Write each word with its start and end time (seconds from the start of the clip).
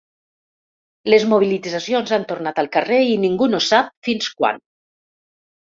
Les 1.13 1.25
mobilitzacions 1.33 2.15
han 2.17 2.27
tornat 2.33 2.63
al 2.63 2.73
carrer 2.79 3.01
i 3.11 3.15
ningú 3.27 3.53
no 3.55 3.63
sap 3.69 3.95
fins 4.11 4.35
quan. 4.43 4.65